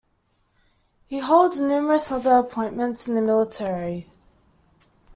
He 1.05 1.19
holds 1.19 1.59
numerous 1.59 2.11
other 2.11 2.37
appointments 2.39 3.07
in 3.07 3.13
the 3.13 3.21
military. 3.21 4.07